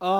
[0.00, 0.16] Oh,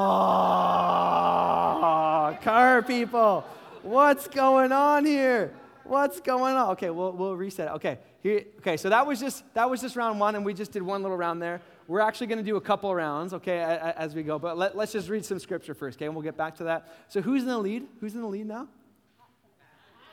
[2.42, 3.44] car people.
[3.82, 5.54] What's going on here?
[5.85, 6.71] What's going on?
[6.72, 7.71] Okay, we'll, we'll reset it.
[7.74, 10.72] Okay, here, okay, so that was just that was just round one, and we just
[10.72, 11.60] did one little round there.
[11.87, 14.38] We're actually going to do a couple rounds, okay, as we go.
[14.38, 16.88] But let, let's just read some scripture first, okay, and we'll get back to that.
[17.09, 17.87] So who's in the lead?
[18.01, 18.69] Who's in the lead now?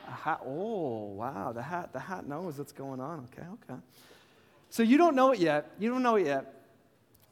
[0.08, 0.40] A hat.
[0.46, 1.92] Oh, wow, the hat.
[1.92, 3.28] The hat knows what's going on.
[3.32, 3.80] Okay, okay.
[4.70, 5.72] So you don't know it yet.
[5.78, 6.54] You don't know it yet.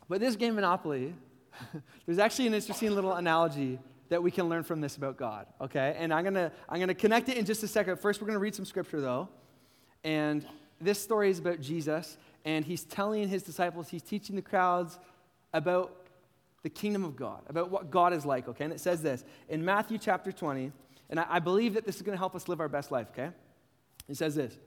[0.09, 1.15] But this game Monopoly,
[2.07, 5.97] there's actually an interesting little analogy that we can learn from this about God, okay?
[5.99, 7.99] And I'm gonna, I'm gonna connect it in just a second.
[7.99, 9.29] First, we're gonna read some scripture though.
[10.03, 10.47] And
[10.81, 14.99] this story is about Jesus, and he's telling his disciples, he's teaching the crowds
[15.53, 16.05] about
[16.63, 18.65] the kingdom of God, about what God is like, okay?
[18.65, 20.73] And it says this in Matthew chapter 20,
[21.11, 23.31] and I, I believe that this is gonna help us live our best life, okay?
[24.09, 24.59] It says this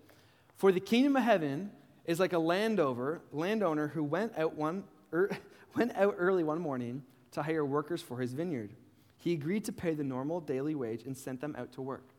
[0.56, 1.72] For the kingdom of heaven
[2.06, 4.84] is like a landowner, landowner who went out one
[5.14, 5.30] er,
[5.76, 8.72] went out early one morning to hire workers for his vineyard.
[9.18, 12.10] He agreed to pay the normal daily wage and sent them out to work.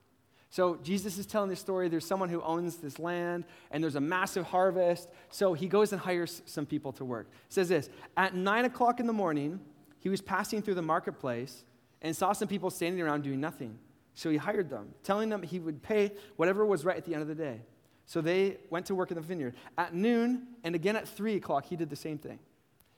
[0.50, 1.88] So Jesus is telling this story.
[1.88, 5.08] There's someone who owns this land, and there's a massive harvest.
[5.30, 7.28] So he goes and hires some people to work.
[7.46, 9.60] It says this At nine o'clock in the morning,
[10.00, 11.64] he was passing through the marketplace
[12.00, 13.78] and saw some people standing around doing nothing.
[14.14, 17.22] So he hired them, telling them he would pay whatever was right at the end
[17.22, 17.60] of the day.
[18.06, 19.54] So they went to work in the vineyard.
[19.76, 22.38] At noon and again at three o'clock, he did the same thing.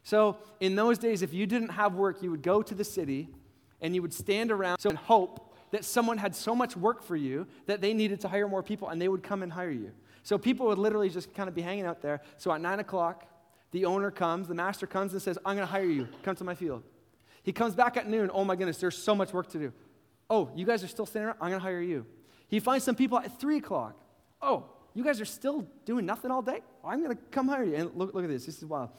[0.02, 3.28] So, in those days, if you didn't have work, you would go to the city
[3.80, 7.46] and you would stand around and hope that someone had so much work for you
[7.66, 9.92] that they needed to hire more people and they would come and hire you.
[10.22, 12.22] So, people would literally just kind of be hanging out there.
[12.38, 13.26] So, at nine o'clock,
[13.72, 16.08] the owner comes, the master comes and says, I'm going to hire you.
[16.22, 16.82] Come to my field.
[17.42, 18.30] He comes back at noon.
[18.32, 19.72] Oh my goodness, there's so much work to do.
[20.28, 21.38] Oh, you guys are still standing around?
[21.40, 22.06] I'm going to hire you.
[22.48, 23.96] He finds some people at three o'clock.
[24.42, 24.64] Oh,
[24.94, 26.62] you guys are still doing nothing all day?
[26.84, 27.74] I'm going to come hire you.
[27.76, 28.46] And look, look at this.
[28.46, 28.90] This is wild.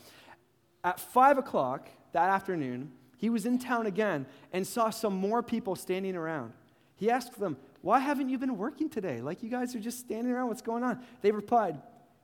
[0.84, 5.76] At five o'clock that afternoon, he was in town again and saw some more people
[5.76, 6.54] standing around.
[6.96, 9.22] He asked them, Why haven't you been working today?
[9.22, 10.48] Like you guys are just standing around.
[10.48, 11.00] What's going on?
[11.22, 11.80] They replied,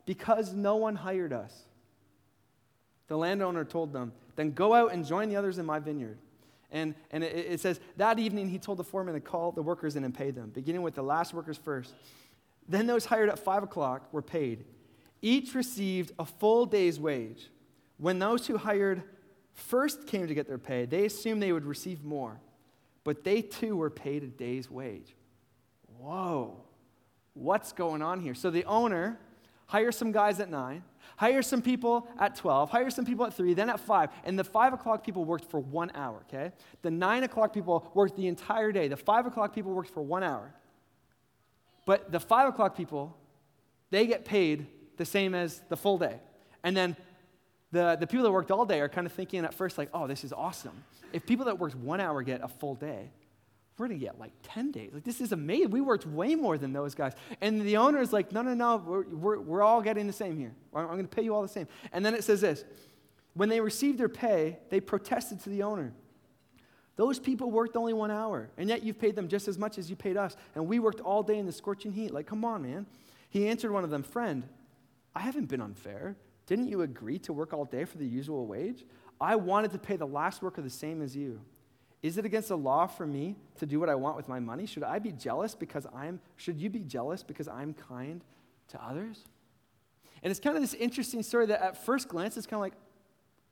[0.06, 1.54] Because no one hired us.
[3.08, 6.18] The landowner told them, Then go out and join the others in my vineyard.
[6.72, 9.96] And, and it, it says, That evening he told the foreman to call the workers
[9.96, 11.94] in and pay them, beginning with the last workers first.
[12.68, 14.66] Then those hired at five o'clock were paid.
[15.22, 17.50] Each received a full day's wage.
[17.98, 19.04] When those who hired
[19.54, 22.40] first came to get their pay, they assumed they would receive more,
[23.04, 25.16] but they too were paid a day's wage.
[26.00, 26.56] Whoa,
[27.34, 28.36] what's going on here?
[28.36, 29.20] So the owner
[29.66, 30.84] hires some guys at 9,
[31.18, 34.44] hires some people at 12, hires some people at 3, then at 5, and the
[34.44, 36.54] 5 o'clock people worked for one hour, okay?
[36.84, 38.88] The 9 o'clock people worked the entire day.
[38.88, 40.54] The 5 o'clock people worked for one hour.
[41.86, 43.18] But the 5 o'clock people,
[43.90, 46.20] they get paid the same as the full day.
[46.64, 46.98] And then
[47.72, 50.08] the, the people that worked all day are kind of thinking at first, like, oh,
[50.08, 50.84] this is awesome.
[51.14, 53.12] If people that worked one hour get a full day,
[53.78, 54.92] we're to get like 10 days.
[54.94, 55.70] Like, this is amazing.
[55.70, 57.14] We worked way more than those guys.
[57.42, 60.38] And the owner is like, no, no, no, we're, we're, we're all getting the same
[60.38, 60.54] here.
[60.74, 61.68] I'm to pay you all the same.
[61.92, 62.64] And then it says this
[63.34, 65.94] when they received their pay, they protested to the owner.
[66.96, 69.88] Those people worked only one hour, and yet you've paid them just as much as
[69.92, 70.36] you paid us.
[70.56, 72.12] And we worked all day in the scorching heat.
[72.12, 72.88] Like, come on, man.
[73.30, 74.44] He answered one of them, Friend,
[75.14, 76.16] I haven't been unfair.
[76.48, 78.86] Didn't you agree to work all day for the usual wage?
[79.22, 81.42] I wanted to pay the last worker the same as you.
[82.02, 84.66] Is it against the law for me to do what I want with my money?
[84.66, 88.24] Should I be jealous because I'm, should you be jealous because I'm kind
[88.70, 89.26] to others?
[90.24, 92.74] And it's kind of this interesting story that at first glance it's kind of like,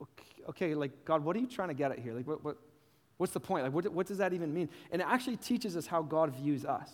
[0.02, 2.14] okay, okay, like, God, what are you trying to get at here?
[2.14, 2.58] Like, what, what,
[3.18, 3.64] what's the point?
[3.64, 4.70] Like, what, what does that even mean?
[4.92, 6.90] And it actually teaches us how God views us.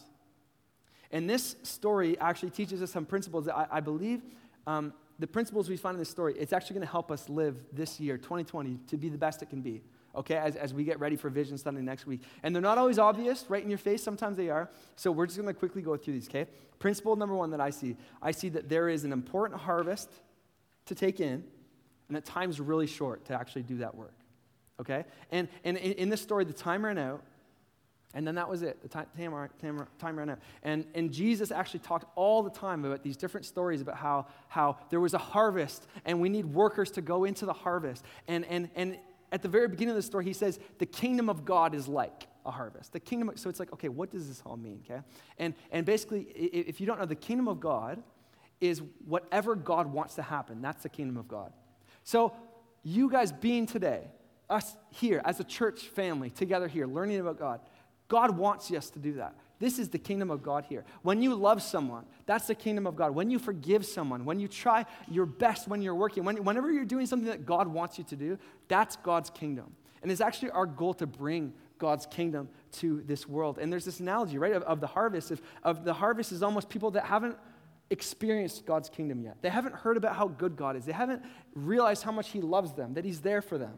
[1.11, 4.21] And this story actually teaches us some principles that I, I believe
[4.65, 7.55] um, the principles we find in this story, it's actually going to help us live
[7.71, 9.83] this year, 2020, to be the best it can be,
[10.15, 12.21] okay, as, as we get ready for Vision Sunday next week.
[12.41, 14.67] And they're not always obvious right in your face, sometimes they are.
[14.95, 16.47] So we're just going to quickly go through these, okay?
[16.79, 20.09] Principle number one that I see I see that there is an important harvest
[20.87, 21.43] to take in,
[22.07, 24.15] and that time's really short to actually do that work,
[24.79, 25.05] okay?
[25.31, 27.23] And, and in, in this story, the time ran out,
[28.13, 28.81] and then that was it.
[28.81, 30.39] The time, time, time, time, ran out.
[30.63, 34.77] And, and Jesus actually talked all the time about these different stories about how, how
[34.89, 38.03] there was a harvest and we need workers to go into the harvest.
[38.27, 38.97] And, and, and
[39.31, 42.27] at the very beginning of the story, he says, the kingdom of God is like
[42.45, 42.91] a harvest.
[42.91, 45.01] The kingdom, of, so it's like, okay, what does this all mean, okay?
[45.37, 48.03] And, and basically, if you don't know, the kingdom of God
[48.59, 50.61] is whatever God wants to happen.
[50.61, 51.53] That's the kingdom of God.
[52.03, 52.33] So
[52.83, 54.03] you guys being today,
[54.49, 57.61] us here as a church family together here, learning about God,
[58.11, 59.35] God wants us to do that.
[59.57, 60.83] This is the kingdom of God here.
[61.01, 63.15] When you love someone, that's the kingdom of God.
[63.15, 66.83] When you forgive someone, when you try your best when you're working, when, whenever you're
[66.83, 68.37] doing something that God wants you to do,
[68.67, 69.73] that's God's kingdom.
[70.01, 73.59] And it's actually our goal to bring God's kingdom to this world.
[73.59, 75.31] And there's this analogy, right, of, of the harvest.
[75.31, 77.37] Of, of the harvest is almost people that haven't
[77.89, 79.37] experienced God's kingdom yet.
[79.41, 80.83] They haven't heard about how good God is.
[80.83, 81.21] They haven't
[81.55, 83.75] realized how much He loves them, that He's there for them.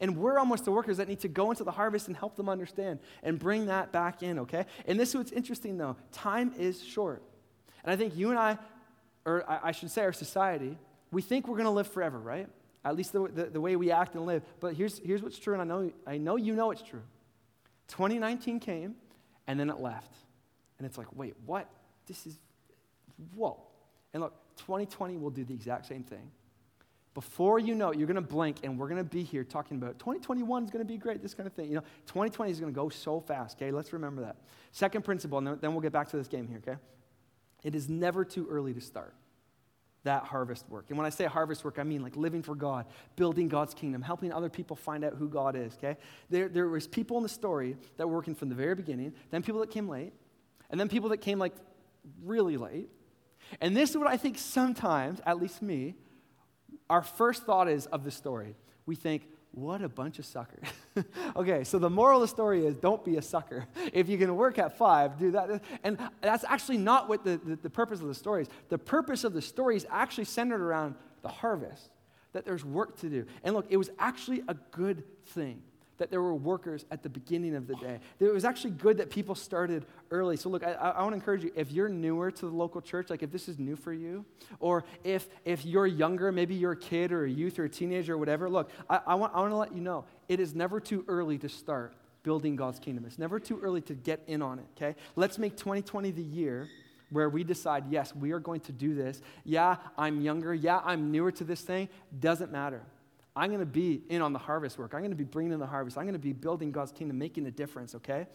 [0.00, 2.48] And we're almost the workers that need to go into the harvest and help them
[2.48, 4.66] understand and bring that back in, okay?
[4.86, 7.22] And this is what's interesting though time is short.
[7.84, 8.58] And I think you and I,
[9.24, 10.76] or I should say our society,
[11.10, 12.48] we think we're going to live forever, right?
[12.84, 14.42] At least the, the, the, way we act and live.
[14.60, 17.02] But here's, here's what's true, and I know, I know you know it's true.
[17.88, 18.94] 2019 came,
[19.46, 20.12] and then it left.
[20.78, 21.68] And it's like, wait, what?
[22.06, 22.38] This is,
[23.34, 23.58] whoa.
[24.12, 26.30] And look, 2020 will do the exact same thing.
[27.14, 29.76] Before you know it, you're going to blink, and we're going to be here talking
[29.76, 31.68] about 2021 is going to be great, this kind of thing.
[31.68, 33.70] You know, 2020 is going to go so fast, okay?
[33.70, 34.36] Let's remember that.
[34.72, 36.76] Second principle, and then we'll get back to this game here, okay?
[37.62, 39.14] It is never too early to start
[40.02, 40.86] that harvest work.
[40.88, 44.02] And when I say harvest work, I mean like living for God, building God's kingdom,
[44.02, 45.96] helping other people find out who God is, okay?
[46.30, 49.42] There, there was people in the story that were working from the very beginning, then
[49.42, 50.12] people that came late,
[50.68, 51.54] and then people that came like
[52.22, 52.90] really late.
[53.60, 55.94] And this is what I think sometimes, at least me,
[56.90, 58.54] our first thought is of the story.
[58.86, 60.66] We think, what a bunch of suckers.
[61.36, 63.66] okay, so the moral of the story is don't be a sucker.
[63.92, 65.62] If you can work at five, do that.
[65.84, 68.48] And that's actually not what the, the, the purpose of the story is.
[68.68, 71.90] The purpose of the story is actually centered around the harvest,
[72.32, 73.26] that there's work to do.
[73.44, 75.62] And look, it was actually a good thing
[75.98, 78.00] that there were workers at the beginning of the day.
[78.18, 80.36] It was actually good that people started early.
[80.36, 83.10] So, look, I, I want to encourage you if you're newer to the local church,
[83.10, 84.24] like if this is new for you,
[84.60, 88.14] or if, if you're younger, maybe you're a kid or a youth or a teenager
[88.14, 90.80] or whatever, look, I, I, want, I want to let you know it is never
[90.80, 93.04] too early to start building God's kingdom.
[93.04, 94.98] It's never too early to get in on it, okay?
[95.14, 96.68] Let's make 2020 the year
[97.10, 99.20] where we decide, yes, we are going to do this.
[99.44, 100.52] Yeah, I'm younger.
[100.52, 101.88] Yeah, I'm newer to this thing.
[102.18, 102.82] Doesn't matter.
[103.36, 104.94] I'm going to be in on the harvest work.
[104.94, 105.98] I'm going to be bringing in the harvest.
[105.98, 108.26] I'm going to be building God's kingdom, making a difference, okay?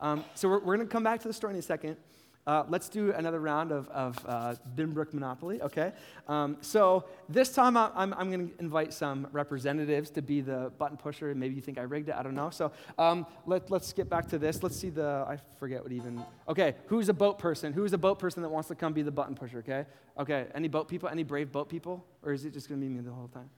[0.00, 1.96] Um, so we're, we're going to come back to the story in a second.
[2.44, 5.92] Uh, let's do another round of, of uh, Binbrook Monopoly, okay?
[6.28, 10.72] Um, so this time I'm, I'm, I'm going to invite some representatives to be the
[10.78, 11.34] button pusher.
[11.34, 12.48] Maybe you think I rigged it, I don't know.
[12.48, 14.62] So um, let, let's get back to this.
[14.62, 17.74] Let's see the, I forget what even, okay, who's a boat person?
[17.74, 19.84] Who's a boat person that wants to come be the button pusher, okay?
[20.18, 21.10] Okay, any boat people?
[21.10, 22.02] Any brave boat people?
[22.22, 23.50] Or is it just going to be me the whole time?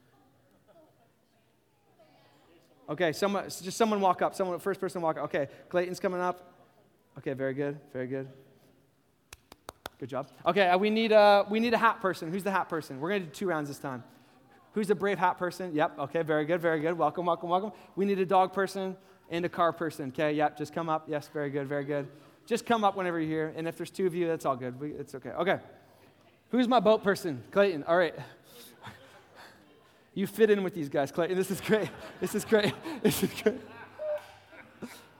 [2.90, 4.34] Okay, someone, just someone walk up.
[4.34, 5.24] Someone, first person walk up.
[5.24, 6.52] Okay, Clayton's coming up.
[7.18, 8.28] Okay, very good, very good.
[10.00, 10.28] Good job.
[10.44, 12.32] Okay, uh, we, need a, we need a hat person.
[12.32, 12.98] Who's the hat person?
[12.98, 14.02] We're going to do two rounds this time.
[14.72, 15.74] Who's the brave hat person?
[15.74, 16.96] Yep, okay, very good, very good.
[16.96, 17.72] Welcome, welcome, welcome.
[17.94, 18.96] We need a dog person
[19.30, 20.08] and a car person.
[20.08, 21.04] Okay, yep, just come up.
[21.06, 22.08] Yes, very good, very good.
[22.46, 23.54] Just come up whenever you're here.
[23.56, 24.80] And if there's two of you, that's all good.
[24.80, 25.30] We, it's okay.
[25.30, 25.58] Okay.
[26.50, 27.44] Who's my boat person?
[27.52, 27.84] Clayton.
[27.84, 28.14] All right.
[30.14, 31.36] You fit in with these guys, Clayton.
[31.36, 31.88] This is great.
[32.20, 32.74] This is great.
[33.02, 33.60] This is great.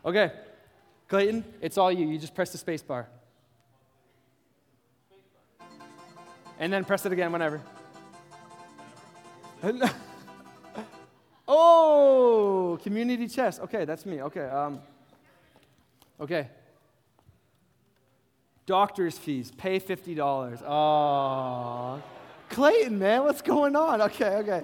[0.04, 0.32] Okay,
[1.08, 2.06] Clayton, it's all you.
[2.06, 3.08] You just press the space bar.
[6.58, 7.60] And then press it again whenever.
[11.48, 13.60] oh, community chest.
[13.60, 14.22] Okay, that's me.
[14.22, 14.44] Okay.
[14.44, 14.80] Um,
[16.20, 16.48] okay.
[18.66, 19.50] Doctor's fees.
[19.56, 20.62] Pay $50.
[20.66, 22.02] Oh.
[22.50, 24.02] Clayton, man, what's going on?
[24.02, 24.62] Okay, okay.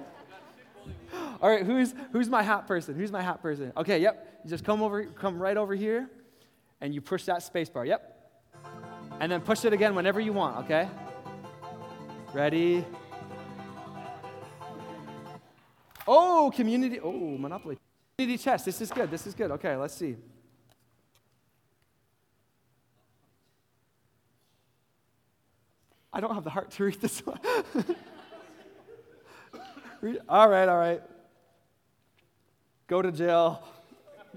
[1.41, 2.95] All right, who's, who's my hat person?
[2.95, 3.71] Who's my hat person?
[3.77, 4.41] Okay, yep.
[4.43, 6.09] You just come over, come right over here,
[6.81, 7.85] and you push that space bar.
[7.85, 8.13] Yep.
[9.19, 10.89] And then push it again whenever you want, okay?
[12.33, 12.85] Ready?
[16.07, 16.99] Oh, community.
[16.99, 17.77] Oh, Monopoly.
[18.17, 18.65] Community chest.
[18.65, 19.11] This is good.
[19.11, 19.51] This is good.
[19.51, 20.15] Okay, let's see.
[26.11, 27.39] I don't have the heart to read this one.
[30.29, 31.01] all right, all right.
[32.87, 33.63] Go to jail.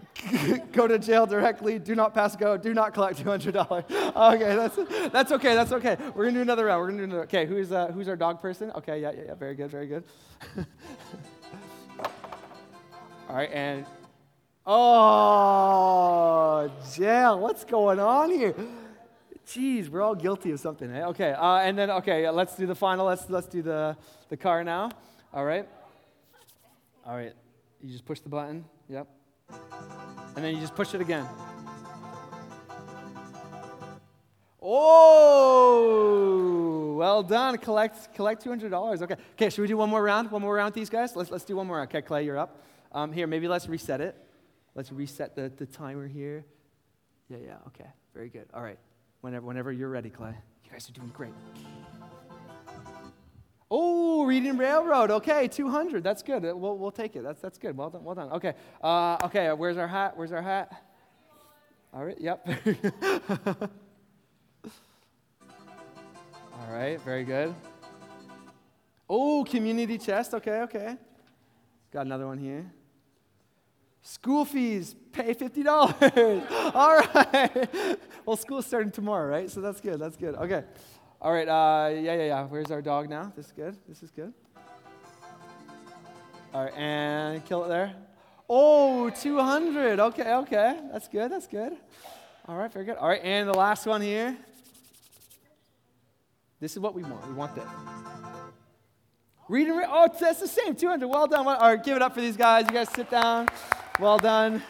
[0.72, 1.78] go to jail directly.
[1.78, 2.56] Do not pass go.
[2.56, 3.84] Do not collect $200.
[4.20, 4.76] Okay, that's,
[5.12, 5.54] that's okay.
[5.54, 5.96] That's okay.
[6.14, 6.80] We're going to do another round.
[6.80, 7.22] We're going to do another.
[7.24, 8.72] Okay, who's, uh, who's our dog person?
[8.72, 9.34] Okay, yeah, yeah, yeah.
[9.34, 10.04] Very good, very good.
[13.28, 13.86] All right, and
[14.66, 15.88] oh,
[16.92, 17.38] jail.
[17.38, 18.56] What's going on here?
[19.46, 20.90] Jeez, we're all guilty of something.
[20.90, 21.04] Eh?
[21.06, 23.06] Okay, uh, and then okay, let's do the final.
[23.06, 23.96] Let's let's do the
[24.30, 24.90] the car now.
[25.32, 25.68] All right.
[27.06, 27.34] All right.
[27.82, 28.64] You just push the button.
[28.88, 29.08] Yep.
[30.36, 31.26] And then you just push it again.
[34.62, 35.86] Oh,
[36.98, 37.56] well done.
[37.58, 39.02] Collect collect two hundred dollars.
[39.02, 39.16] Okay.
[39.32, 39.50] Okay.
[39.50, 40.30] Should we do one more round?
[40.30, 41.16] One more round with these guys.
[41.16, 41.78] Let's let's do one more.
[41.78, 41.88] Round.
[41.88, 42.62] Okay, Clay, you're up.
[42.92, 44.14] Um, here, maybe let's reset it.
[44.74, 46.44] Let's reset the, the timer here.
[47.28, 47.56] Yeah, yeah.
[47.68, 47.88] Okay.
[48.14, 48.46] Very good.
[48.52, 48.78] All right.
[49.22, 50.34] Whenever whenever you're ready, Clay.
[50.64, 51.32] You guys are doing great.
[53.70, 55.10] Oh, Reading Railroad.
[55.12, 56.02] Okay, 200.
[56.02, 56.42] That's good.
[56.42, 57.22] We'll, we'll take it.
[57.22, 57.76] That's, that's good.
[57.76, 58.02] Well done.
[58.02, 58.32] Well done.
[58.32, 58.54] Okay.
[58.82, 60.16] Uh, okay, where's our hat?
[60.16, 60.82] Where's our hat?
[61.92, 62.46] All right, yep.
[66.52, 67.54] All right, very good.
[69.08, 70.34] Oh, community chest.
[70.34, 70.96] Okay, okay.
[71.92, 72.72] Got another one here.
[74.02, 75.66] School fees, pay $50.
[76.74, 77.98] All right.
[78.26, 79.50] well, school's starting tomorrow, right?
[79.50, 79.98] So that's good.
[80.00, 80.34] That's good.
[80.36, 80.64] Okay.
[81.22, 81.46] All right.
[81.46, 82.44] Uh, yeah, yeah, yeah.
[82.44, 83.30] Where's our dog now?
[83.36, 83.76] This is good.
[83.86, 84.32] This is good.
[86.54, 86.72] All right.
[86.74, 87.94] And kill it there.
[88.48, 90.00] Oh, 200.
[90.00, 90.80] Okay, okay.
[90.90, 91.30] That's good.
[91.30, 91.76] That's good.
[92.48, 92.96] All right, very good.
[92.96, 93.20] All right.
[93.22, 94.36] And the last one here.
[96.58, 97.26] This is what we want.
[97.28, 97.64] We want this.
[99.48, 99.88] Read and read.
[99.90, 100.74] Oh, that's the same.
[100.74, 101.06] 200.
[101.06, 101.46] Well done.
[101.46, 102.64] All right, give it up for these guys.
[102.66, 103.48] You guys sit down.
[103.98, 104.62] Well done.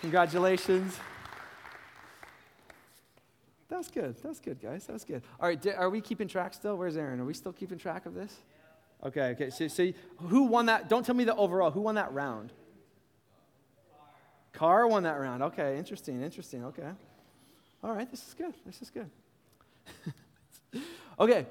[0.00, 0.96] Congratulations.
[3.72, 4.14] That was good.
[4.18, 4.84] That was good, guys.
[4.84, 5.22] That was good.
[5.40, 6.76] All right, are we keeping track still?
[6.76, 7.20] Where's Aaron?
[7.20, 8.30] Are we still keeping track of this?
[9.02, 9.48] Okay, okay.
[9.48, 9.90] So, so
[10.28, 10.90] who won that?
[10.90, 11.70] Don't tell me the overall.
[11.70, 12.52] Who won that round?
[14.52, 15.42] Car won that round.
[15.42, 16.66] Okay, interesting, interesting.
[16.66, 16.86] Okay.
[17.82, 18.52] All right, this is good.
[18.66, 19.08] This is good.
[21.18, 21.46] okay,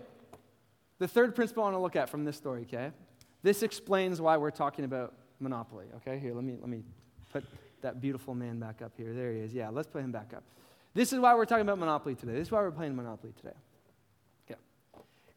[0.99, 2.91] the third principle I want to look at from this story, okay?
[3.41, 6.19] This explains why we're talking about monopoly, okay?
[6.19, 6.83] Here, let me, let me
[7.33, 7.43] put
[7.81, 9.11] that beautiful man back up here.
[9.11, 9.55] There he is.
[9.55, 10.43] Yeah, let's put him back up.
[10.93, 12.33] This is why we're talking about monopoly today.
[12.33, 13.55] This is why we're playing monopoly today.
[14.49, 14.59] Okay.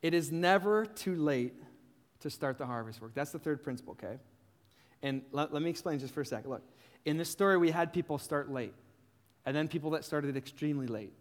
[0.03, 1.55] It is never too late
[2.21, 3.13] to start the harvest work.
[3.15, 4.19] That's the third principle, okay?
[5.03, 6.51] And let, let me explain just for a second.
[6.51, 6.63] Look,
[7.05, 8.75] in this story, we had people start late,
[9.45, 11.13] and then people that started extremely late,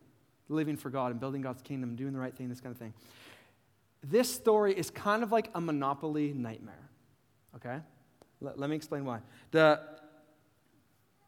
[0.49, 2.93] living for God and building God's kingdom, doing the right thing, this kind of thing
[4.03, 6.89] this story is kind of like a monopoly nightmare.
[7.55, 7.79] Okay?
[8.41, 9.19] Let, let me explain why.
[9.51, 9.79] The,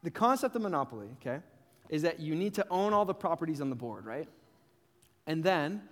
[0.02, 1.40] the concept of monopoly, okay,
[1.88, 4.28] is that you need to own all the properties on the board, right?
[5.26, 5.82] And then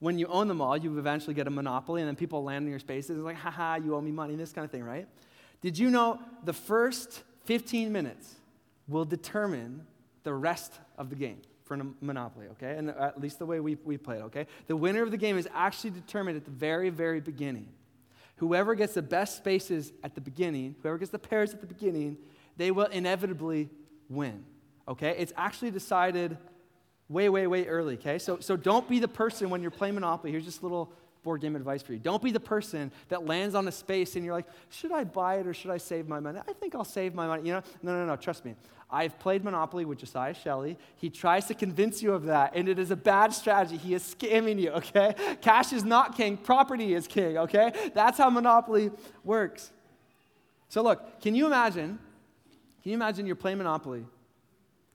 [0.00, 2.70] when you own them all, you eventually get a monopoly, and then people land in
[2.70, 3.16] your spaces.
[3.16, 5.06] It's like, haha, you owe me money, this kind of thing, right?
[5.60, 8.34] Did you know the first 15 minutes
[8.86, 9.86] will determine
[10.24, 11.40] the rest of the game?
[11.64, 12.76] for a Monopoly, okay?
[12.76, 14.46] And at least the way we, we play it, okay?
[14.66, 17.68] The winner of the game is actually determined at the very, very beginning.
[18.36, 22.18] Whoever gets the best spaces at the beginning, whoever gets the pairs at the beginning,
[22.56, 23.70] they will inevitably
[24.08, 24.44] win,
[24.88, 25.14] okay?
[25.18, 26.36] It's actually decided
[27.08, 28.18] way, way, way early, okay?
[28.18, 30.30] So, so don't be the person when you're playing Monopoly.
[30.32, 31.98] Here's just a little board game advice for you.
[31.98, 35.36] Don't be the person that lands on a space and you're like, should I buy
[35.36, 36.38] it or should I save my money?
[36.46, 37.46] I think I'll save my money.
[37.46, 38.54] You know, no, no, no, trust me.
[38.90, 40.78] I've played Monopoly with Josiah Shelley.
[40.96, 43.76] He tries to convince you of that, and it is a bad strategy.
[43.76, 45.14] He is scamming you, okay?
[45.40, 47.72] Cash is not king, property is king, okay?
[47.94, 48.92] That's how Monopoly
[49.24, 49.72] works.
[50.68, 51.98] So, look, can you imagine?
[52.82, 54.04] Can you imagine you're playing Monopoly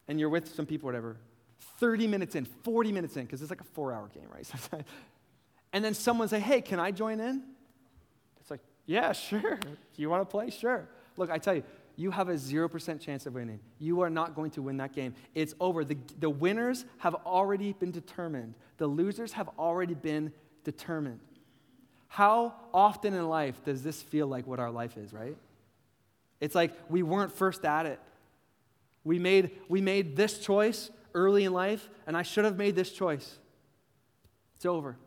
[0.10, 1.16] and you're with some people, whatever,
[1.80, 4.50] 30 minutes in, 40 minutes in, because it's like a four hour game, right?
[5.74, 7.44] and then someone say, hey, can I join in?
[8.42, 9.56] It's like, yeah, sure.
[9.58, 10.50] Do you want to play?
[10.50, 10.90] Sure.
[11.16, 11.64] Look, I tell you,
[11.96, 13.60] you have a 0% chance of winning.
[13.78, 15.14] You are not going to win that game.
[15.36, 15.84] It's over.
[15.84, 21.20] The, the winners have already been determined, the losers have already been determined.
[22.08, 25.38] How often in life does this feel like what our life is, right?
[26.40, 28.00] It's like we weren't first at it.
[29.10, 32.92] We made, we made this choice early in life, and I should have made this
[32.92, 33.40] choice.
[34.56, 34.98] It's over.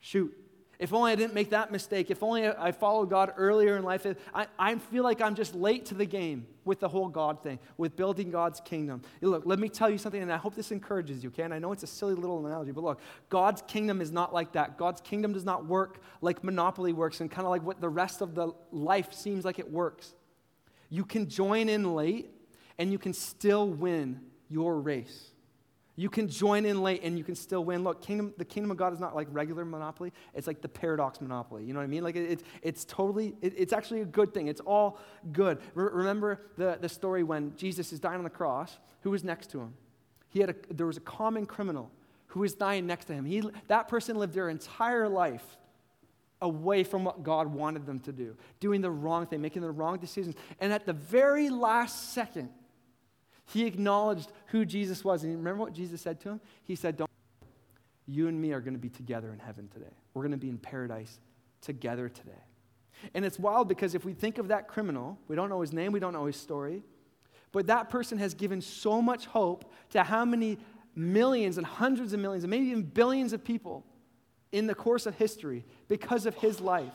[0.00, 0.36] Shoot.
[0.80, 2.10] If only I didn't make that mistake.
[2.10, 4.04] If only I followed God earlier in life.
[4.34, 7.60] I, I feel like I'm just late to the game with the whole God thing,
[7.76, 9.02] with building God's kingdom.
[9.20, 11.44] Look, let me tell you something, and I hope this encourages you, okay?
[11.44, 14.50] And I know it's a silly little analogy, but look, God's kingdom is not like
[14.54, 14.76] that.
[14.76, 18.20] God's kingdom does not work like Monopoly works and kind of like what the rest
[18.20, 20.12] of the life seems like it works.
[20.88, 22.32] You can join in late,
[22.78, 25.30] and you can still win your race.
[25.96, 27.82] You can join in late and you can still win.
[27.82, 30.12] Look, kingdom, the kingdom of God is not like regular monopoly.
[30.32, 31.64] It's like the paradox monopoly.
[31.64, 32.04] You know what I mean?
[32.04, 34.46] Like it, it it's totally, it, it's actually a good thing.
[34.46, 35.00] It's all
[35.32, 35.58] good.
[35.74, 38.78] Re- remember the, the story when Jesus is dying on the cross?
[39.00, 39.74] Who was next to him?
[40.28, 41.90] He had a, there was a common criminal
[42.28, 43.24] who was dying next to him.
[43.24, 45.56] He, that person lived their entire life
[46.40, 49.98] away from what God wanted them to do, doing the wrong thing, making the wrong
[49.98, 50.36] decisions.
[50.60, 52.50] And at the very last second,
[53.48, 55.24] he acknowledged who Jesus was.
[55.24, 56.40] And remember what Jesus said to him?
[56.64, 57.10] He said, Don't
[58.06, 59.94] you and me are going to be together in heaven today.
[60.14, 61.18] We're going to be in paradise
[61.60, 62.32] together today.
[63.14, 65.92] And it's wild because if we think of that criminal, we don't know his name,
[65.92, 66.82] we don't know his story,
[67.52, 70.58] but that person has given so much hope to how many
[70.94, 73.84] millions and hundreds of millions and maybe even billions of people
[74.50, 76.92] in the course of history because of his life.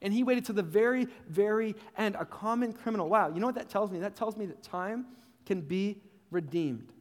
[0.00, 3.08] And he waited to the very, very end, a common criminal.
[3.08, 3.98] Wow, you know what that tells me?
[4.00, 5.06] That tells me that time
[5.46, 6.92] can be redeemed.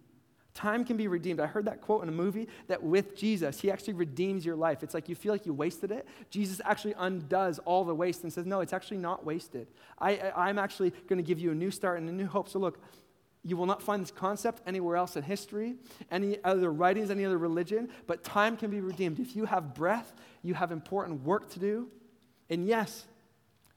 [0.54, 1.40] Time can be redeemed.
[1.40, 4.84] I heard that quote in a movie that with Jesus, he actually redeems your life.
[4.84, 6.08] It's like you feel like you wasted it.
[6.30, 9.68] Jesus actually undoes all the waste and says, No, it's actually not wasted.
[9.98, 12.50] I, I'm actually going to give you a new start and a new hope.
[12.50, 12.80] So, look,
[13.44, 15.76] you will not find this concept anywhere else in history,
[16.12, 19.20] any other writings, any other religion, but time can be redeemed.
[19.20, 21.90] If you have breath, you have important work to do.
[22.50, 23.06] And yes,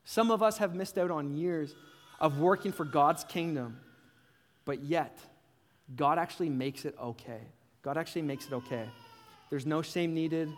[0.04, 1.74] some of us have missed out on years
[2.20, 3.80] of working for God's kingdom,
[4.66, 5.18] but yet,
[5.94, 7.40] God actually makes it okay.
[7.80, 8.84] God actually makes it okay.
[9.48, 10.50] There's no shame needed,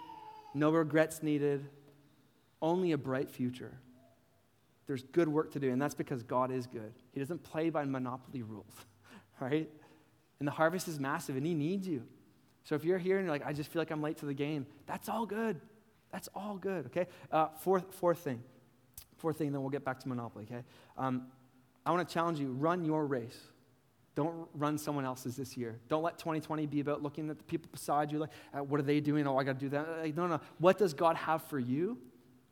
[0.55, 1.65] no regrets needed,
[2.61, 3.79] only a bright future.
[4.87, 6.93] There's good work to do, and that's because God is good.
[7.13, 8.75] He doesn't play by monopoly rules,
[9.41, 9.71] right?
[10.39, 12.03] And the harvest is massive, and He needs you.
[12.65, 14.35] So if you're here and you're like, I just feel like I'm late to the
[14.35, 15.61] game, that's all good.
[16.11, 17.07] That's all good, okay?
[17.31, 18.43] Uh, fourth, fourth thing.
[19.19, 20.63] Fourth thing, then we'll get back to Monopoly, okay?
[20.97, 21.27] Um,
[21.85, 23.39] I want to challenge you run your race.
[24.19, 25.79] Don't run someone else's this year.
[25.89, 28.83] Don't let 2020 be about looking at the people beside you, like, uh, what are
[28.83, 29.25] they doing?
[29.29, 29.87] Oh, I got to do that.
[30.03, 30.41] Like, no, no.
[30.59, 31.97] What does God have for you?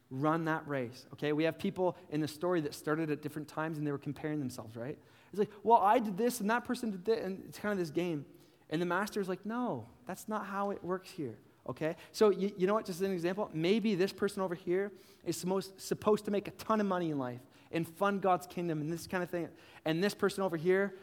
[0.08, 1.32] Run that race, okay?
[1.32, 4.38] We have people in the story that started at different times and they were comparing
[4.38, 4.96] themselves, right?
[5.32, 7.78] It's like, well, I did this and that person did that, and it's kind of
[7.78, 8.26] this game.
[8.70, 11.37] And the master's like, no, that's not how it works here,
[11.68, 11.96] okay?
[12.12, 14.92] So, you, you know what, just as an example, maybe this person over here
[15.25, 17.40] is supposed, supposed to make a ton of money in life
[17.73, 19.49] and fund God's kingdom and this kind of thing.
[19.85, 20.94] And this person over here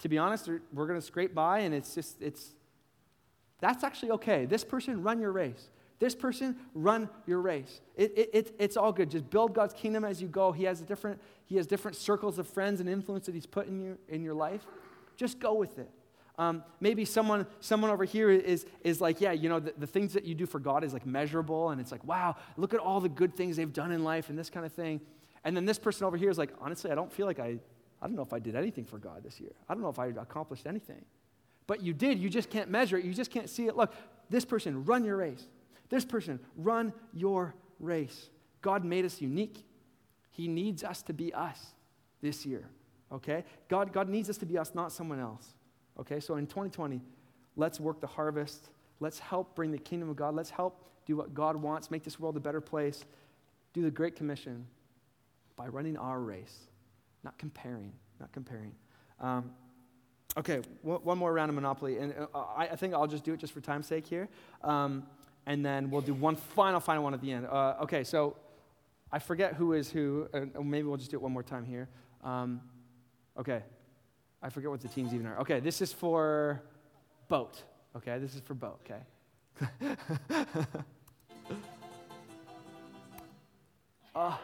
[0.00, 2.54] to be honest, we're going to scrape by and it's just, it's,
[3.60, 4.44] that's actually okay.
[4.44, 5.70] This person, run your race.
[5.98, 7.80] This person, run your race.
[7.96, 9.10] It, it, it, it's all good.
[9.10, 10.52] Just build God's kingdom as you go.
[10.52, 13.68] He has, a different, he has different circles of friends and influence that He's put
[13.68, 14.66] in, you, in your life.
[15.16, 15.88] Just go with it.
[16.36, 20.12] Um, maybe someone, someone over here is, is like, yeah, you know, the, the things
[20.14, 23.00] that you do for God is like measurable, and it's like, wow, look at all
[23.00, 25.00] the good things they've done in life and this kind of thing.
[25.44, 27.60] And then this person over here is like, honestly, I don't feel like I
[28.04, 29.52] I don't know if I did anything for God this year.
[29.66, 31.02] I don't know if I accomplished anything.
[31.66, 32.18] But you did.
[32.18, 33.04] You just can't measure it.
[33.06, 33.78] You just can't see it.
[33.78, 33.94] Look,
[34.28, 35.46] this person, run your race.
[35.88, 38.28] This person, run your race.
[38.60, 39.64] God made us unique.
[40.32, 41.58] He needs us to be us
[42.20, 42.68] this year.
[43.10, 43.42] Okay?
[43.68, 45.54] God, God needs us to be us, not someone else.
[45.98, 46.20] Okay?
[46.20, 47.00] So in 2020,
[47.56, 48.68] let's work the harvest.
[49.00, 50.34] Let's help bring the kingdom of God.
[50.34, 53.06] Let's help do what God wants, make this world a better place.
[53.72, 54.66] Do the Great Commission
[55.56, 56.66] by running our race
[57.24, 58.72] not comparing, not comparing.
[59.20, 59.50] Um,
[60.36, 61.98] okay, one more round of Monopoly.
[61.98, 64.28] And uh, I, I, think I'll just do it just for time's sake here.
[64.62, 65.04] Um,
[65.46, 67.46] and then we'll do one final, final one at the end.
[67.46, 68.36] Uh, okay, so
[69.10, 70.28] I forget who is who.
[70.32, 71.88] Uh, maybe we'll just do it one more time here.
[72.22, 72.60] Um,
[73.38, 73.62] okay,
[74.42, 75.38] I forget what the teams even are.
[75.40, 76.62] Okay, this is for
[77.28, 77.62] boat.
[77.96, 78.80] Okay, this is for boat.
[78.84, 79.00] Okay.
[84.14, 84.36] uh,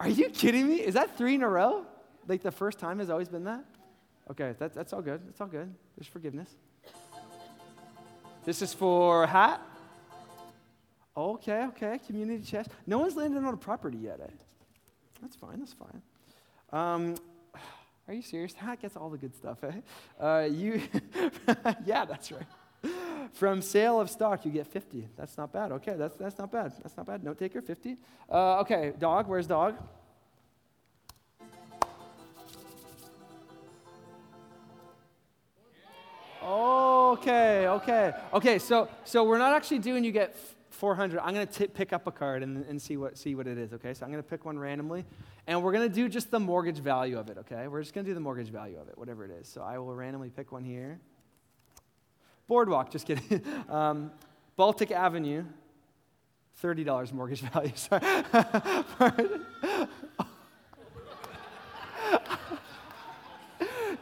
[0.00, 0.76] Are you kidding me?
[0.76, 1.84] Is that three in a row?
[2.26, 3.64] Like the first time has always been that?
[4.30, 5.20] Okay, that, that's all good.
[5.26, 5.74] That's all good.
[5.96, 6.50] There's forgiveness.
[8.44, 9.60] This is for hat.
[11.16, 11.98] Okay, okay.
[12.06, 12.70] Community chest.
[12.86, 14.20] No one's landed on a property yet.
[14.22, 14.30] Eh?
[15.20, 15.58] That's fine.
[15.58, 16.02] That's fine.
[16.72, 17.14] Um,
[18.08, 18.52] are you serious?
[18.54, 19.58] Hat gets all the good stuff.
[19.64, 19.72] Eh?
[20.22, 20.80] Uh, you,
[21.84, 22.46] yeah, that's right.
[23.32, 25.08] From sale of stock, you get 50.
[25.16, 25.72] That's not bad.
[25.72, 26.72] Okay, that's, that's not bad.
[26.82, 27.22] That's not bad.
[27.22, 27.96] Note taker, 50.
[28.30, 29.28] Uh, okay, dog.
[29.28, 29.76] Where's dog?
[36.42, 38.12] Okay, okay.
[38.32, 40.36] Okay, so, so we're not actually doing you get
[40.70, 41.20] 400.
[41.20, 43.72] I'm going to pick up a card and, and see, what, see what it is,
[43.74, 43.92] okay?
[43.94, 45.04] So I'm going to pick one randomly.
[45.46, 47.66] And we're going to do just the mortgage value of it, okay?
[47.66, 49.48] We're just going to do the mortgage value of it, whatever it is.
[49.48, 51.00] So I will randomly pick one here.
[52.48, 53.42] Boardwalk, just kidding.
[53.68, 54.10] Um,
[54.56, 55.44] Baltic Avenue,
[56.62, 57.70] $30 mortgage value.
[57.76, 58.00] Sorry.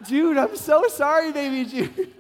[0.07, 2.13] Jude, I'm so sorry, baby Jude.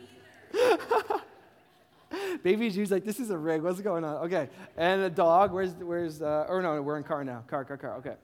[2.42, 3.62] baby Jude's like, this is a rig.
[3.62, 4.16] What's going on?
[4.26, 4.48] Okay.
[4.76, 5.52] And a dog.
[5.52, 7.44] Where's, where's, uh, or no, we're in car now.
[7.46, 7.94] Car, car, car.
[7.98, 8.14] Okay.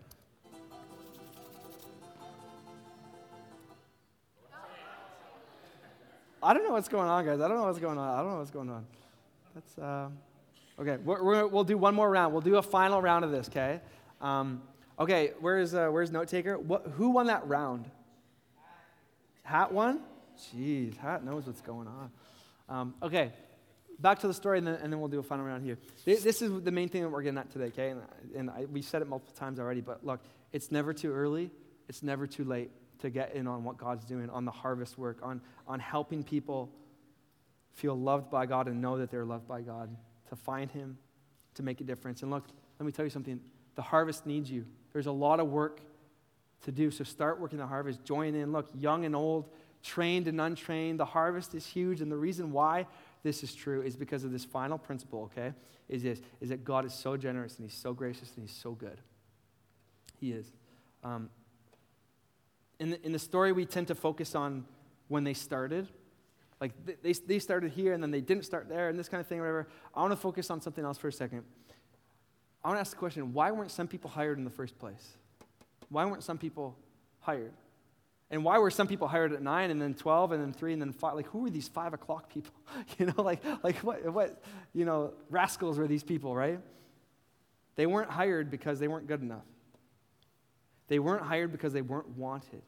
[6.43, 7.41] I don't know what's going on, guys.
[7.41, 8.09] I don't know what's going on.
[8.09, 8.85] I don't know what's going on.
[9.55, 10.09] That's uh,
[10.81, 10.97] okay.
[10.97, 12.33] we will do one more round.
[12.33, 13.49] We'll do a final round of this.
[13.49, 13.81] Okay.
[14.21, 14.63] Um,
[14.99, 15.33] okay.
[15.41, 16.59] Where's uh, where's note taker?
[16.59, 17.89] What, who won that round?
[19.45, 20.01] Hat won.
[20.57, 22.11] Jeez, Hat knows what's going on.
[22.69, 23.33] Um, okay.
[24.01, 25.79] Back to the story, and then, and then, we'll do a final round here.
[26.05, 27.91] This is the main thing that we're getting at today, okay?
[27.91, 28.01] And,
[28.35, 30.19] and I, we've said it multiple times already, but look,
[30.53, 31.53] it's never too early.
[31.89, 32.71] It's never too late
[33.03, 36.71] to get in on what God's doing, on the harvest work, on, on helping people
[37.75, 39.95] feel loved by God and know that they're loved by God,
[40.29, 40.97] to find Him,
[41.55, 42.23] to make a difference.
[42.23, 42.45] And look,
[42.79, 43.41] let me tell you something
[43.75, 44.65] the harvest needs you.
[44.93, 45.81] There's a lot of work
[46.63, 48.05] to do, so start working the harvest.
[48.05, 48.53] Join in.
[48.53, 49.49] Look, young and old,
[49.83, 51.01] trained and untrained.
[51.01, 52.01] The harvest is huge.
[52.01, 52.87] And the reason why
[53.23, 55.55] this is true is because of this final principle, okay?
[55.89, 58.73] Is this, is that God is so generous and he's so gracious and he's so
[58.73, 59.01] good.
[60.21, 60.53] He is.
[61.03, 61.31] Um,
[62.79, 64.65] in, the, in the story, we tend to focus on
[65.09, 65.89] when they started.
[66.61, 69.27] Like they, they started here and then they didn't start there and this kind of
[69.27, 69.69] thing, whatever.
[69.95, 71.43] I want to focus on something else for a second.
[72.65, 75.17] I want to ask the question why weren't some people hired in the first place?
[75.89, 76.77] Why weren't some people
[77.21, 77.53] hired?
[78.31, 80.81] And why were some people hired at nine and then 12 and then three and
[80.81, 81.15] then five?
[81.15, 82.55] Like, who were these five o'clock people?
[82.99, 86.59] you know, like, like what, what, you know, rascals were these people, right?
[87.77, 89.45] They weren't hired because they weren't good enough.
[90.89, 92.63] They weren't hired because they weren't wanted.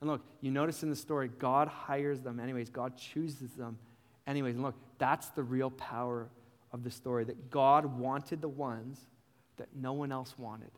[0.00, 3.78] And look, you notice in the story, God hires them anyways, God chooses them
[4.26, 4.54] anyways.
[4.54, 6.28] And look, that's the real power
[6.72, 9.00] of the story that God wanted the ones
[9.56, 10.70] that no one else wanted.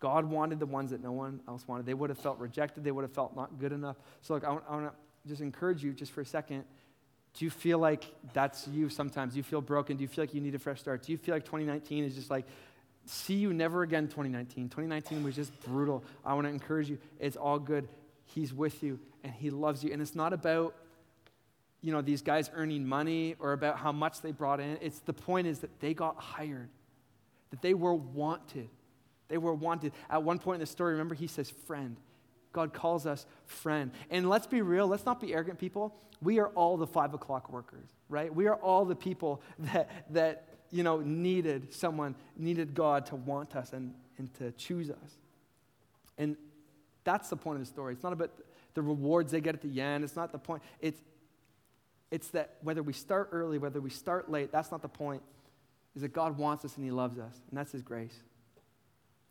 [0.00, 1.86] God wanted the ones that no one else wanted.
[1.86, 3.96] They would have felt rejected, they would have felt not good enough.
[4.20, 4.92] So, look, I want, to
[5.26, 6.64] just encourage you just for a second.
[7.32, 9.32] Do you feel like that's you sometimes?
[9.32, 9.96] Do you feel broken?
[9.96, 11.02] Do you feel like you need a fresh start?
[11.02, 12.44] Do you feel like 2019 is just like,
[13.06, 14.68] see you never again 2019?
[14.68, 16.04] 2019 was just brutal.
[16.24, 16.98] I want to encourage you.
[17.18, 17.88] It's all good.
[18.26, 19.92] He's with you and He loves you.
[19.92, 20.74] And it's not about,
[21.80, 24.78] you know, these guys earning money or about how much they brought in.
[24.80, 26.68] It's the point is that they got hired,
[27.50, 28.68] that they were wanted.
[29.28, 29.92] They were wanted.
[30.10, 31.96] At one point in the story, remember, he says, friend.
[32.52, 33.90] God calls us friend.
[34.10, 35.94] And let's be real, let's not be arrogant people.
[36.22, 38.32] We are all the five o'clock workers, right?
[38.32, 43.54] We are all the people that, that you know, needed someone, needed God to want
[43.54, 45.18] us and, and to choose us.
[46.18, 46.36] And
[47.04, 47.94] that's the point of the story.
[47.94, 48.32] It's not about
[48.74, 50.02] the rewards they get at the end.
[50.02, 50.64] It's not the point.
[50.80, 51.00] It's,
[52.10, 55.22] it's that whether we start early, whether we start late, that's not the point.
[55.94, 58.18] Is that God wants us and He loves us, and that's His grace.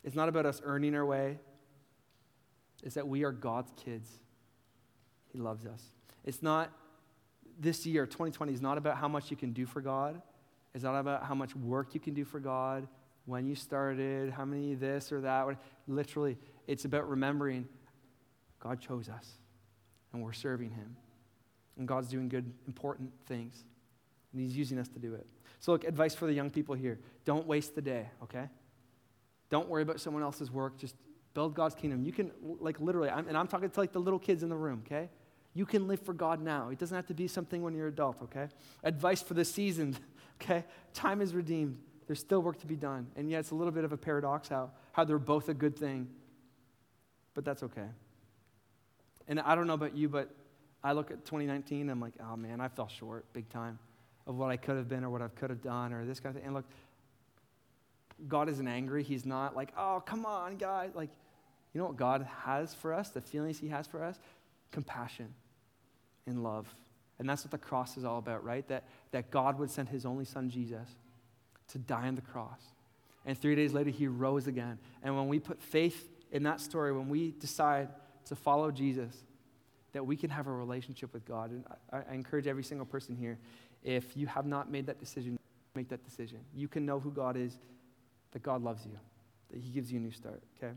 [0.05, 1.39] It's not about us earning our way,
[2.83, 4.09] it's that we are God's kids.
[5.33, 5.83] He loves us.
[6.23, 6.71] It's not,
[7.59, 10.21] this year, 2020, is not about how much you can do for God.
[10.73, 12.87] It's not about how much work you can do for God,
[13.25, 15.57] when you started, how many this or that.
[15.87, 17.67] Literally, it's about remembering
[18.59, 19.29] God chose us
[20.11, 20.95] and we're serving Him.
[21.77, 23.63] And God's doing good, important things.
[24.31, 25.25] And He's using us to do it.
[25.59, 28.49] So, look, advice for the young people here don't waste the day, okay?
[29.49, 30.77] Don't worry about someone else's work.
[30.77, 30.95] Just
[31.33, 32.03] build God's kingdom.
[32.03, 34.55] You can, like, literally, I'm, and I'm talking to like the little kids in the
[34.55, 35.09] room, okay?
[35.53, 36.69] You can live for God now.
[36.69, 38.47] It doesn't have to be something when you're adult, okay?
[38.83, 39.99] Advice for the seasoned,
[40.43, 40.65] okay?
[40.93, 41.77] Time is redeemed.
[42.07, 43.07] There's still work to be done.
[43.15, 45.77] And yet, it's a little bit of a paradox how, how they're both a good
[45.77, 46.07] thing.
[47.33, 47.87] But that's okay.
[49.27, 50.29] And I don't know about you, but
[50.83, 53.79] I look at 2019, I'm like, oh man, I fell short big time
[54.27, 56.35] of what I could have been or what I could have done or this kind
[56.35, 56.47] of thing.
[56.47, 56.65] And look,
[58.27, 59.03] God isn't angry.
[59.03, 60.91] He's not like, oh, come on, guys.
[60.93, 61.09] Like,
[61.73, 64.19] you know what God has for us, the feelings He has for us?
[64.71, 65.33] Compassion
[66.27, 66.73] and love.
[67.19, 68.67] And that's what the cross is all about, right?
[68.67, 70.87] That, that God would send His only Son, Jesus,
[71.69, 72.61] to die on the cross.
[73.25, 74.79] And three days later, He rose again.
[75.03, 77.89] And when we put faith in that story, when we decide
[78.25, 79.23] to follow Jesus,
[79.93, 81.51] that we can have a relationship with God.
[81.51, 83.37] And I, I encourage every single person here,
[83.83, 85.37] if you have not made that decision,
[85.75, 86.39] make that decision.
[86.55, 87.57] You can know who God is
[88.31, 88.97] that God loves you,
[89.51, 90.73] that He gives you a new start, okay?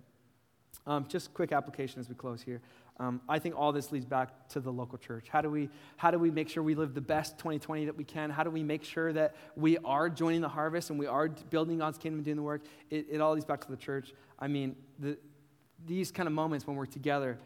[0.87, 2.61] Um, just quick application as we close here.
[2.99, 5.27] Um, I think all this leads back to the local church.
[5.29, 8.05] How do, we, how do we make sure we live the best 2020 that we
[8.05, 8.31] can?
[8.31, 11.79] How do we make sure that we are joining the harvest and we are building
[11.79, 12.63] God's kingdom and doing the work?
[12.89, 14.15] It, it all leads back to the church.
[14.39, 15.19] I mean, the,
[15.85, 17.39] these kind of moments when we're together,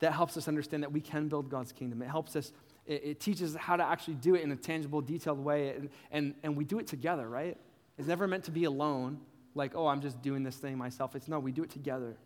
[0.00, 2.00] that helps us understand that we can build God's kingdom.
[2.00, 2.52] It helps us,
[2.86, 5.70] it, it teaches us how to actually do it in a tangible, detailed way.
[5.70, 7.58] And, and, and we do it together, right?
[7.98, 9.20] It's never meant to be alone
[9.54, 11.14] like, oh, I'm just doing this thing myself.
[11.14, 12.16] It's no, we do it together,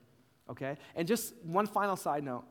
[0.48, 0.76] okay?
[0.94, 2.44] And just one final side note.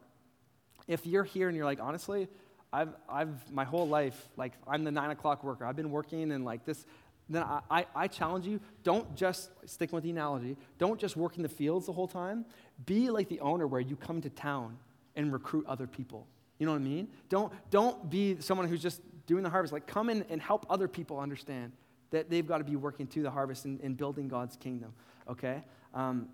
[0.88, 2.28] If you're here and you're like, honestly,
[2.72, 5.66] I've, I've my whole life, like, I'm the nine o'clock worker.
[5.66, 6.86] I've been working and like this,
[7.30, 11.38] then I, I, I challenge you, don't just, stick with the analogy, don't just work
[11.38, 12.46] in the fields the whole time.
[12.86, 14.78] Be like the owner where you come to town
[15.16, 16.28] and recruit other people.
[16.60, 17.08] You know what I mean?
[17.30, 19.74] Don't, don't be someone who's just doing the harvest.
[19.74, 21.72] Like, come in and help other people understand
[22.12, 24.94] that they've got to be working to the harvest and, and building God's kingdom,
[25.30, 25.64] okay?
[25.94, 26.30] Um,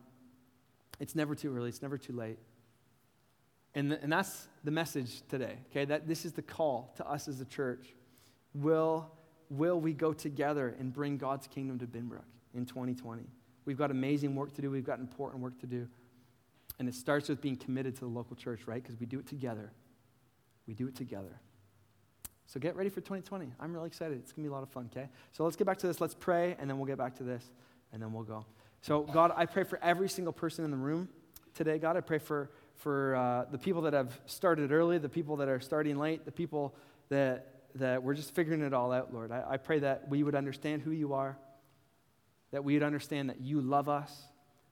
[0.99, 2.37] it's never too early, it's never too late.
[3.75, 5.86] And, and that's the message today, okay?
[5.86, 7.95] That this is the call to us as a church.
[8.53, 9.12] Will,
[9.49, 13.23] will we go together and bring God's kingdom to Binbrook in 2020?
[13.65, 15.88] We've got amazing work to do, we've got important work to do.
[16.79, 18.81] And it starts with being committed to the local church, right?
[18.81, 19.71] Because we do it together.
[20.67, 21.39] We do it together.
[22.45, 23.51] So get ready for 2020.
[23.59, 24.17] I'm really excited.
[24.19, 25.09] It's going to be a lot of fun, okay?
[25.31, 26.01] So let's get back to this.
[26.01, 27.43] Let's pray, and then we'll get back to this,
[27.91, 28.45] and then we'll go.
[28.81, 31.07] So, God, I pray for every single person in the room
[31.53, 31.95] today, God.
[31.95, 35.59] I pray for, for uh, the people that have started early, the people that are
[35.59, 36.75] starting late, the people
[37.09, 39.31] that, that we're just figuring it all out, Lord.
[39.31, 41.38] I, I pray that we would understand who you are,
[42.51, 44.23] that we would understand that you love us,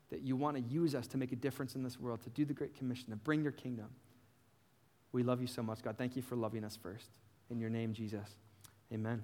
[0.09, 2.43] that you want to use us to make a difference in this world, to do
[2.43, 3.87] the Great Commission, to bring your kingdom.
[5.13, 5.97] We love you so much, God.
[5.97, 7.05] Thank you for loving us first.
[7.49, 8.35] In your name, Jesus.
[8.93, 9.23] Amen.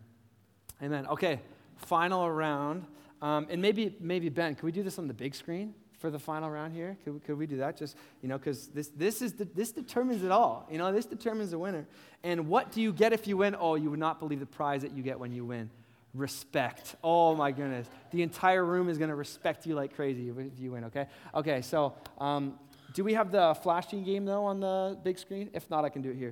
[0.81, 1.07] Amen.
[1.07, 1.41] Okay,
[1.77, 2.85] final round.
[3.21, 6.19] Um, and maybe, maybe Ben, can we do this on the big screen for the
[6.19, 6.97] final round here?
[7.03, 7.77] Could, could we do that?
[7.77, 10.67] Just, you know, because this, this, is this determines it all.
[10.71, 11.85] You know, this determines the winner.
[12.23, 13.55] And what do you get if you win?
[13.59, 15.69] Oh, you would not believe the prize that you get when you win.
[16.13, 16.95] Respect.
[17.03, 17.87] Oh, my goodness.
[18.11, 21.07] The entire room is going to respect you like crazy if you win, okay?
[21.33, 22.57] Okay, so um,
[22.93, 25.49] do we have the flashing game, though, on the big screen?
[25.53, 26.29] If not, I can do it here.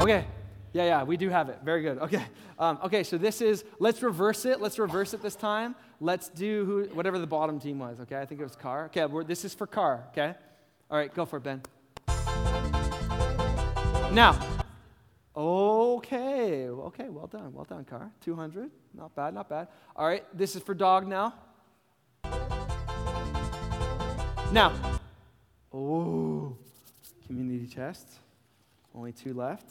[0.00, 0.24] Okay,
[0.72, 1.58] yeah, yeah, we do have it.
[1.64, 1.98] Very good.
[1.98, 2.24] Okay.
[2.58, 4.60] Um, okay, so this is, let's reverse it.
[4.60, 5.74] Let's reverse it this time.
[6.00, 8.18] Let's do who, whatever the bottom team was, okay?
[8.18, 8.86] I think it was Car.
[8.86, 10.34] Okay, this is for Car, okay?
[10.90, 11.62] All right, go for it, Ben.
[14.12, 14.38] Now,
[15.36, 18.10] okay, okay, well done, well done, Car.
[18.20, 19.68] 200, not bad, not bad.
[19.94, 21.34] All right, this is for Dog now.
[24.52, 24.72] Now,
[25.72, 26.56] oh,
[27.26, 28.08] community chest.
[28.94, 29.70] Only two left.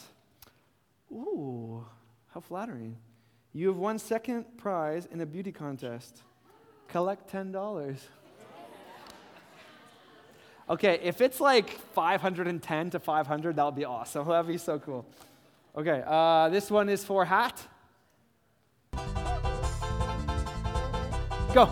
[1.11, 1.85] Ooh,
[2.33, 2.97] how flattering.
[3.53, 6.23] You have won second prize in a beauty contest.
[6.87, 7.99] Collect $10.
[10.69, 14.25] Okay, if it's like 510 to 500, that would be awesome.
[14.27, 15.05] That would be so cool.
[15.75, 17.61] Okay, uh, this one is for hat.
[21.53, 21.69] Go.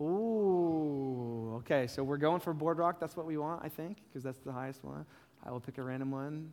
[0.00, 3.00] Ooh, okay, so we're going for boardwalk.
[3.00, 5.04] That's what we want, I think, because that's the highest one.
[5.44, 6.52] I will pick a random one.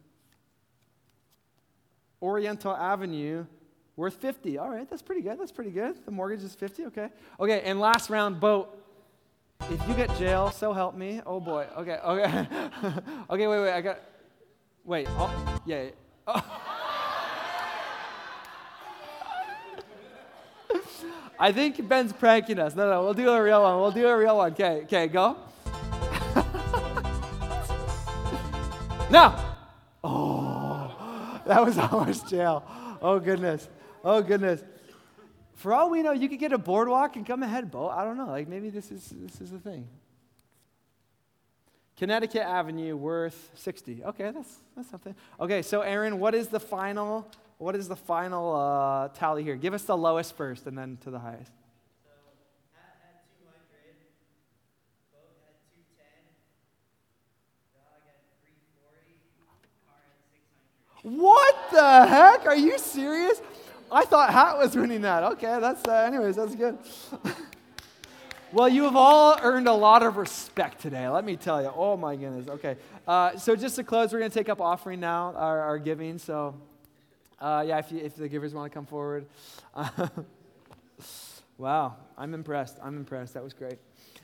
[2.24, 3.46] Oriental Avenue
[3.96, 4.58] worth 50.
[4.58, 5.40] All right, that's pretty good.
[5.40, 6.04] That's pretty good.
[6.06, 6.86] The mortgage is 50.
[6.86, 7.10] Okay.
[7.40, 8.80] Okay, and last round boat.
[9.70, 11.22] If you get jail, so help me.
[11.26, 11.68] Oh boy.
[11.78, 12.00] Okay.
[12.04, 12.48] Okay.
[13.30, 13.74] okay, wait, wait.
[13.74, 14.00] I got
[14.86, 15.08] Wait.
[15.12, 15.86] Oh, yeah.
[16.28, 16.34] Oh.
[21.40, 22.76] I think Ben's pranking us.
[22.76, 23.80] No, no, we'll do a real one.
[23.80, 24.52] We'll do a real one.
[24.52, 25.38] Okay, okay, go.
[29.10, 29.43] now.
[31.48, 32.64] that was almost jail.
[33.02, 33.68] Oh, goodness.
[34.04, 34.64] Oh, goodness.
[35.56, 37.88] For all we know, you could get a boardwalk and come ahead Bo.
[37.90, 38.28] I don't know.
[38.28, 39.88] Like maybe this is this is a thing.
[41.96, 44.04] Connecticut Avenue worth 60.
[44.04, 45.16] Okay, that's that's something.
[45.40, 47.30] Okay, so Aaron, what is the final
[47.60, 49.56] what is the final uh, tally here?
[49.56, 51.52] Give us the lowest first and then to the highest.
[61.04, 62.46] What the heck?
[62.46, 63.42] Are you serious?
[63.92, 65.24] I thought Hat was winning that.
[65.24, 66.78] Okay, that's, uh, anyways, that's good.
[68.54, 71.72] well, you have all earned a lot of respect today, let me tell you.
[71.76, 72.48] Oh, my goodness.
[72.48, 75.78] Okay, uh, so just to close, we're going to take up offering now, our, our
[75.78, 76.18] giving.
[76.18, 76.56] So,
[77.40, 79.26] uh, yeah, if, you, if the givers want to come forward.
[81.58, 82.78] wow, I'm impressed.
[82.82, 83.34] I'm impressed.
[83.34, 83.78] That was great.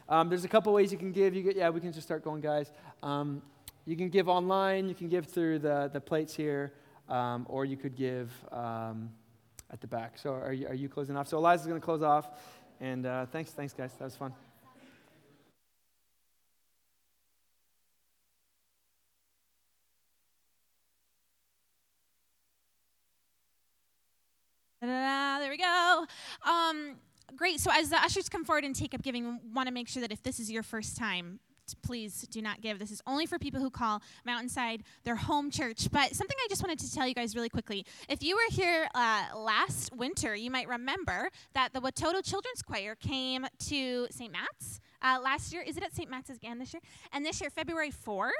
[0.08, 1.36] Um, there's a couple ways you can give.
[1.36, 2.72] You get, yeah, we can just start going, guys.
[3.04, 3.42] Um,
[3.90, 6.74] you can give online, you can give through the, the plates here,
[7.10, 9.10] um, or you could give um,
[9.72, 10.16] at the back.
[10.20, 11.28] So are you, are you closing off?
[11.28, 12.30] So Eliza's going to close off.
[12.80, 13.92] And uh, thanks, thanks, guys.
[13.94, 14.32] That was fun.
[24.82, 26.06] There we go.
[26.48, 26.96] Um,
[27.36, 27.60] great.
[27.60, 30.12] So as the ushers come forward and take up giving, want to make sure that
[30.12, 31.40] if this is your first time,
[31.76, 32.80] please do not give.
[32.80, 35.90] This is only for people who call Mountainside their home church.
[35.92, 37.86] But something I just wanted to tell you guys really quickly.
[38.08, 42.96] If you were here uh, last winter, you might remember that the Watoto Children's Choir
[42.96, 44.32] came to St.
[44.32, 45.64] Matt's uh, last year.
[45.66, 46.10] Is it at St.
[46.10, 46.82] Matt's again this year?
[47.12, 48.32] And this year, February 4th,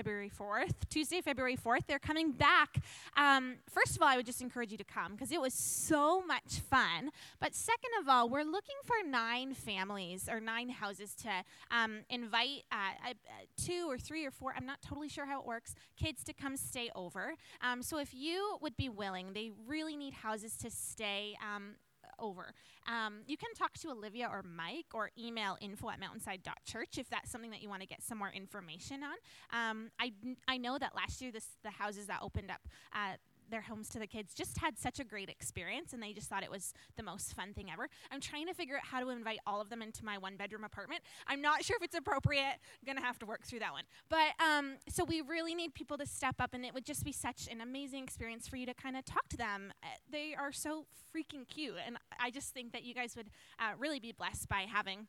[0.00, 1.82] February 4th, Tuesday, February 4th.
[1.86, 2.78] They're coming back.
[3.18, 6.22] Um, first of all, I would just encourage you to come because it was so
[6.22, 7.10] much fun.
[7.38, 11.28] But second of all, we're looking for nine families or nine houses to
[11.70, 13.12] um, invite uh, uh,
[13.58, 16.56] two or three or four, I'm not totally sure how it works, kids to come
[16.56, 17.34] stay over.
[17.60, 21.74] Um, so if you would be willing, they really need houses to stay um,
[22.20, 22.54] over.
[22.86, 27.30] Um, you can talk to Olivia or Mike or email info at mountainside.church if that's
[27.30, 29.16] something that you want to get some more information on.
[29.52, 30.12] Um, I,
[30.48, 32.60] I know that last year this, the houses that opened up
[32.94, 33.14] uh,
[33.50, 36.42] their homes to the kids just had such a great experience and they just thought
[36.42, 37.88] it was the most fun thing ever.
[38.10, 40.64] I'm trying to figure out how to invite all of them into my one bedroom
[40.64, 41.02] apartment.
[41.26, 42.42] I'm not sure if it's appropriate.
[42.42, 43.84] I'm going to have to work through that one.
[44.08, 47.12] But um, so we really need people to step up and it would just be
[47.12, 49.72] such an amazing experience for you to kind of talk to them.
[49.82, 53.72] Uh, they are so freaking cute and I just think that you guys would uh,
[53.78, 55.06] really be blessed by having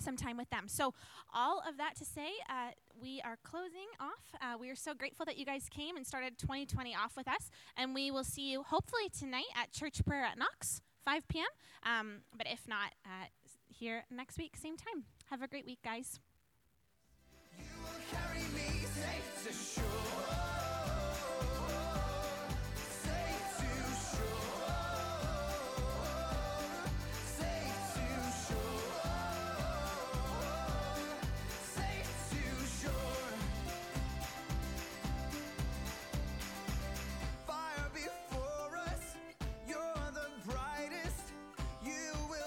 [0.00, 0.68] some time with them.
[0.68, 0.94] So,
[1.34, 4.40] all of that to say, uh, we are closing off.
[4.40, 7.50] Uh, we are so grateful that you guys came and started 2020 off with us.
[7.76, 11.46] And we will see you hopefully tonight at church prayer at Knox, 5 p.m.
[11.84, 13.26] Um, but if not, uh,
[13.68, 15.04] here next week, same time.
[15.30, 16.18] Have a great week, guys.